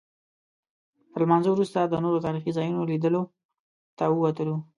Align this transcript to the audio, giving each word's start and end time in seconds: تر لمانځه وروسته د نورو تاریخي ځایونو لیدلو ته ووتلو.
تر 1.11 1.19
لمانځه 1.23 1.49
وروسته 1.51 1.79
د 1.85 1.93
نورو 2.03 2.23
تاریخي 2.25 2.51
ځایونو 2.57 2.89
لیدلو 2.91 3.21
ته 3.97 4.03
ووتلو. 4.09 4.55